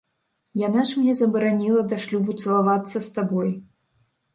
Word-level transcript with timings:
Яна 0.67 0.85
ж 0.93 1.03
мне 1.03 1.13
забараніла 1.21 1.85
да 1.93 2.03
шлюбу 2.07 2.39
цалавацца 2.43 2.97
з 2.99 3.07
табой. 3.21 3.59